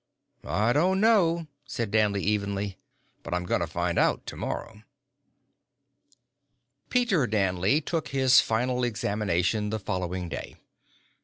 [0.47, 2.75] "I don't know," said Danley evenly.
[3.21, 4.81] "But I'm going to find out tomorrow."
[6.89, 10.55] Peter Danley took his final examination the following day.